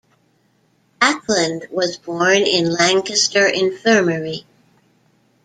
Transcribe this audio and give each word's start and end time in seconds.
Acland 0.99 1.69
was 1.69 1.95
born 1.95 2.37
in 2.37 2.71
Lancaster 2.73 3.45
Infirmary. 3.45 4.47